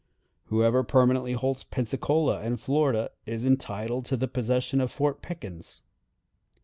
Whoever 0.45 0.81
permanently 0.83 1.33
holds 1.33 1.63
Pensacola 1.63 2.39
and 2.39 2.59
Florida 2.59 3.11
is 3.27 3.45
entitled 3.45 4.03
to 4.05 4.17
the 4.17 4.27
possession 4.27 4.81
of 4.81 4.91
Fort 4.91 5.21
Pickens. 5.21 5.83